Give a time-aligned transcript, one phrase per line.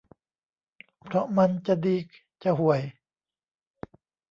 [1.03, 1.97] เพราะมันจะดี
[2.43, 2.81] จะห่วย